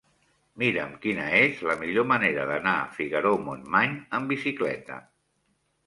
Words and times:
Mira'm 0.61 0.95
quina 1.03 1.27
és 1.41 1.61
la 1.71 1.75
millor 1.83 2.09
manera 2.13 2.49
d'anar 2.55 2.75
a 2.81 2.89
Figaró-Montmany 2.99 3.97
amb 4.19 4.35
bicicleta. 4.37 5.03